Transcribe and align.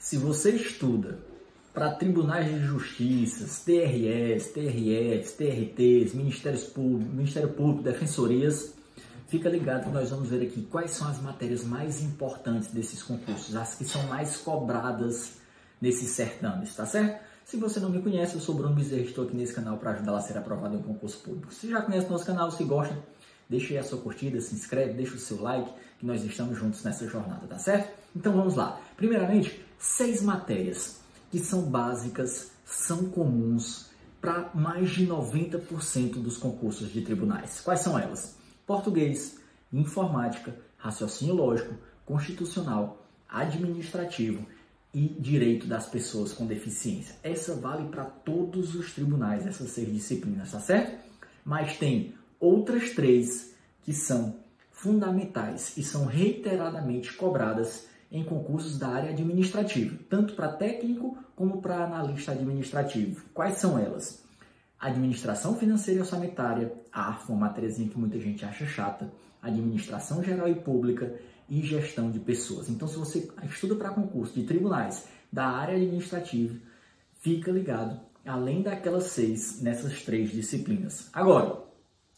Se 0.00 0.16
você 0.16 0.52
estuda 0.52 1.18
para 1.74 1.92
tribunais 1.92 2.48
de 2.50 2.58
justiça, 2.58 3.44
TRS, 3.66 4.48
TRFs, 4.48 5.32
TRTs, 5.32 6.14
Ministérios 6.14 6.64
Públicos, 6.64 7.14
Ministério 7.14 7.50
Público, 7.50 7.82
defensorias, 7.82 8.72
fica 9.28 9.50
ligado 9.50 9.84
que 9.84 9.90
nós 9.90 10.08
vamos 10.08 10.30
ver 10.30 10.46
aqui 10.46 10.62
quais 10.62 10.92
são 10.92 11.06
as 11.06 11.20
matérias 11.20 11.64
mais 11.64 12.02
importantes 12.02 12.70
desses 12.70 13.02
concursos, 13.02 13.54
as 13.54 13.74
que 13.74 13.84
são 13.84 14.02
mais 14.04 14.38
cobradas 14.38 15.34
nesses 15.78 16.08
certames, 16.08 16.74
tá 16.74 16.86
certo? 16.86 17.22
Se 17.44 17.58
você 17.58 17.78
não 17.78 17.90
me 17.90 18.00
conhece, 18.00 18.36
eu 18.36 18.40
sou 18.40 18.54
Bruno 18.54 18.74
Bezerra, 18.74 19.02
estou 19.02 19.26
aqui 19.26 19.36
nesse 19.36 19.52
canal 19.52 19.76
para 19.76 19.90
ajudar 19.90 20.16
a 20.16 20.20
ser 20.22 20.38
aprovado 20.38 20.76
em 20.76 20.78
um 20.78 20.82
concurso 20.82 21.18
público. 21.18 21.52
Se 21.52 21.68
já 21.68 21.82
conhece 21.82 22.06
o 22.06 22.10
nosso 22.10 22.24
canal, 22.24 22.50
se 22.50 22.64
gosta, 22.64 22.96
deixa 23.50 23.74
aí 23.74 23.78
a 23.78 23.82
sua 23.82 23.98
curtida, 23.98 24.40
se 24.40 24.54
inscreve, 24.54 24.94
deixa 24.94 25.16
o 25.16 25.18
seu 25.18 25.42
like, 25.42 25.70
que 25.98 26.06
nós 26.06 26.24
estamos 26.24 26.56
juntos 26.56 26.84
nessa 26.84 27.06
jornada, 27.08 27.46
tá 27.48 27.58
certo? 27.58 27.92
Então 28.14 28.32
vamos 28.32 28.54
lá. 28.54 28.80
Primeiramente, 28.96 29.60
seis 29.76 30.22
matérias 30.22 31.00
que 31.30 31.38
são 31.40 31.62
básicas, 31.62 32.52
são 32.64 33.06
comuns 33.06 33.90
para 34.20 34.50
mais 34.54 34.90
de 34.90 35.06
90% 35.06 36.14
dos 36.14 36.36
concursos 36.36 36.92
de 36.92 37.02
tribunais. 37.02 37.60
Quais 37.60 37.80
são 37.80 37.98
elas? 37.98 38.36
Português, 38.66 39.38
informática, 39.72 40.54
raciocínio 40.76 41.34
lógico, 41.34 41.74
constitucional, 42.04 43.04
administrativo 43.28 44.46
e 44.92 45.08
direito 45.08 45.66
das 45.66 45.86
pessoas 45.86 46.32
com 46.32 46.46
deficiência. 46.46 47.16
Essa 47.22 47.54
vale 47.54 47.88
para 47.88 48.04
todos 48.04 48.74
os 48.74 48.92
tribunais, 48.92 49.46
essas 49.46 49.70
seis 49.70 49.92
disciplinas, 49.92 50.50
tá 50.50 50.60
certo? 50.60 50.98
Mas 51.44 51.78
tem 51.78 52.14
outras 52.40 52.90
três 52.90 53.54
que 53.82 53.92
são 53.92 54.36
fundamentais 54.70 55.76
e 55.76 55.82
são 55.82 56.06
reiteradamente 56.06 57.12
cobradas 57.12 57.86
em 58.10 58.24
concursos 58.24 58.78
da 58.78 58.88
área 58.88 59.10
administrativa, 59.10 59.96
tanto 60.08 60.34
para 60.34 60.48
técnico 60.48 61.16
como 61.36 61.60
para 61.60 61.84
analista 61.84 62.32
administrativo. 62.32 63.24
Quais 63.32 63.58
são 63.58 63.78
elas? 63.78 64.24
Administração 64.78 65.54
financeira 65.56 65.98
e 65.98 66.02
orçamentária, 66.02 66.72
ARFA, 66.90 67.32
uma 67.32 67.48
matériazinha 67.48 67.88
que 67.88 67.98
muita 67.98 68.18
gente 68.18 68.44
acha 68.44 68.64
chata, 68.64 69.12
administração 69.42 70.24
geral 70.24 70.48
e 70.48 70.54
pública 70.54 71.14
e 71.48 71.60
gestão 71.60 72.10
de 72.10 72.18
pessoas. 72.18 72.68
Então, 72.68 72.88
se 72.88 72.96
você 72.96 73.30
estuda 73.44 73.74
para 73.74 73.90
concurso 73.90 74.34
de 74.34 74.44
tribunais 74.44 75.06
da 75.30 75.46
área 75.46 75.76
administrativa, 75.76 76.56
fica 77.20 77.50
ligado, 77.50 78.00
além 78.24 78.62
daquelas 78.62 79.04
seis, 79.04 79.60
nessas 79.60 80.02
três 80.02 80.30
disciplinas. 80.30 81.08
Agora, 81.12 81.69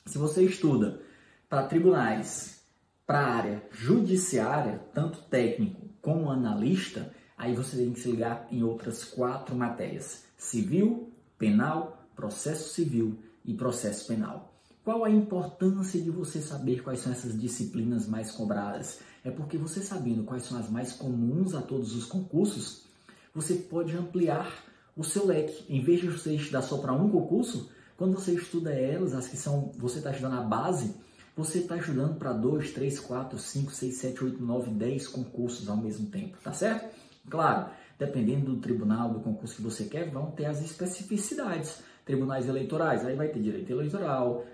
se 0.04 0.18
você 0.18 0.42
estuda 0.44 1.00
para 1.48 1.66
tribunais 1.66 2.62
para 3.06 3.20
a 3.20 3.34
área 3.34 3.68
judiciária, 3.70 4.80
tanto 4.94 5.22
técnico 5.22 5.82
como 6.00 6.30
analista, 6.30 7.12
aí 7.36 7.54
você 7.54 7.76
tem 7.76 7.92
que 7.92 8.00
se 8.00 8.10
ligar 8.10 8.46
em 8.50 8.62
outras 8.62 9.04
quatro 9.04 9.54
matérias: 9.54 10.24
civil, 10.36 11.10
penal, 11.38 12.06
processo 12.16 12.72
civil 12.74 13.18
e 13.44 13.54
processo 13.54 14.06
penal. 14.06 14.52
Qual 14.84 15.04
a 15.04 15.10
importância 15.10 16.00
de 16.00 16.10
você 16.10 16.40
saber 16.40 16.82
quais 16.82 17.00
são 17.00 17.12
essas 17.12 17.38
disciplinas 17.40 18.08
mais 18.08 18.32
cobradas? 18.32 18.98
É 19.24 19.30
porque 19.30 19.56
você 19.56 19.80
sabendo 19.80 20.24
quais 20.24 20.42
são 20.42 20.58
as 20.58 20.68
mais 20.68 20.92
comuns 20.92 21.54
a 21.54 21.62
todos 21.62 21.94
os 21.94 22.04
concursos, 22.04 22.84
você 23.32 23.54
pode 23.54 23.96
ampliar 23.96 24.64
o 24.96 25.04
seu 25.04 25.26
leque. 25.26 25.64
Em 25.72 25.82
vez 25.82 26.00
de 26.00 26.08
você 26.08 26.34
estudar 26.34 26.62
só 26.62 26.78
para 26.78 26.92
um 26.92 27.08
concurso, 27.08 27.70
quando 28.02 28.14
você 28.14 28.32
estuda 28.32 28.72
elas, 28.72 29.14
as 29.14 29.28
que 29.28 29.36
são, 29.36 29.70
você 29.78 29.98
está 29.98 30.10
estudando 30.10 30.34
a 30.34 30.42
base, 30.42 30.92
você 31.36 31.58
está 31.58 31.76
ajudando 31.76 32.18
para 32.18 32.32
2, 32.32 32.72
3, 32.72 32.98
4, 32.98 33.38
5, 33.38 33.70
6, 33.70 33.94
7, 33.94 34.24
8, 34.24 34.42
9, 34.42 34.70
10 34.72 35.06
concursos 35.06 35.68
ao 35.68 35.76
mesmo 35.76 36.10
tempo, 36.10 36.36
tá 36.42 36.52
certo? 36.52 36.92
Claro, 37.30 37.70
dependendo 37.96 38.46
do 38.46 38.60
tribunal, 38.60 39.10
do 39.10 39.20
concurso 39.20 39.54
que 39.54 39.62
você 39.62 39.84
quer, 39.84 40.10
vão 40.10 40.32
ter 40.32 40.46
as 40.46 40.60
especificidades. 40.64 41.80
Tribunais 42.04 42.48
eleitorais, 42.48 43.06
aí 43.06 43.14
vai 43.14 43.28
ter 43.28 43.38
direito 43.38 43.70
eleitoral, 43.70 44.44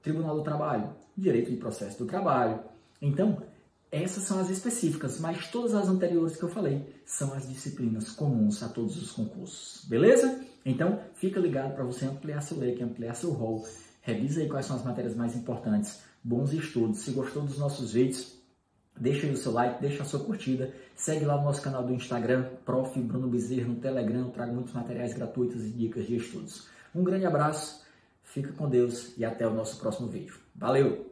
Tribunal 0.00 0.36
do 0.36 0.44
Trabalho, 0.44 0.94
direito 1.16 1.50
de 1.50 1.56
processo 1.56 1.98
do 1.98 2.06
trabalho. 2.06 2.60
Então, 3.02 3.42
essas 3.90 4.22
são 4.22 4.38
as 4.38 4.50
específicas, 4.50 5.18
mas 5.18 5.48
todas 5.48 5.74
as 5.74 5.88
anteriores 5.88 6.36
que 6.36 6.44
eu 6.44 6.48
falei 6.48 6.86
são 7.04 7.34
as 7.34 7.48
disciplinas 7.48 8.10
comuns 8.10 8.62
a 8.62 8.68
todos 8.68 9.02
os 9.02 9.10
concursos, 9.10 9.84
beleza? 9.84 10.46
Então, 10.64 11.00
fica 11.14 11.40
ligado 11.40 11.74
para 11.74 11.84
você 11.84 12.04
ampliar 12.04 12.40
seu 12.40 12.58
leque, 12.58 12.82
ampliar 12.82 13.14
seu 13.14 13.30
rol 13.30 13.64
Revisa 14.08 14.40
aí 14.40 14.48
quais 14.48 14.64
são 14.64 14.76
as 14.76 14.82
matérias 14.82 15.14
mais 15.14 15.36
importantes. 15.36 16.00
Bons 16.24 16.54
estudos. 16.54 17.00
Se 17.00 17.10
gostou 17.10 17.42
dos 17.42 17.58
nossos 17.58 17.92
vídeos, 17.92 18.38
deixa 18.98 19.26
aí 19.26 19.32
o 19.34 19.36
seu 19.36 19.52
like, 19.52 19.82
deixa 19.82 20.02
a 20.02 20.06
sua 20.06 20.20
curtida. 20.20 20.72
Segue 20.96 21.26
lá 21.26 21.38
o 21.38 21.44
nosso 21.44 21.60
canal 21.60 21.84
do 21.84 21.92
Instagram, 21.92 22.48
Prof. 22.64 22.98
Bruno 23.00 23.28
Bezerra, 23.28 23.68
no 23.68 23.76
Telegram. 23.76 24.20
Eu 24.20 24.30
trago 24.30 24.54
muitos 24.54 24.72
materiais 24.72 25.12
gratuitos 25.12 25.62
e 25.62 25.70
dicas 25.70 26.06
de 26.06 26.16
estudos. 26.16 26.68
Um 26.94 27.04
grande 27.04 27.26
abraço, 27.26 27.84
fica 28.22 28.50
com 28.52 28.66
Deus 28.66 29.12
e 29.18 29.26
até 29.26 29.46
o 29.46 29.52
nosso 29.52 29.78
próximo 29.78 30.08
vídeo. 30.08 30.36
Valeu! 30.54 31.08